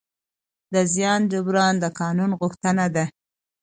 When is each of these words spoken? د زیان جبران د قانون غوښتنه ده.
د 0.73 0.75
زیان 0.93 1.21
جبران 1.31 1.73
د 1.79 1.85
قانون 1.99 2.31
غوښتنه 2.39 2.85
ده. 2.95 3.05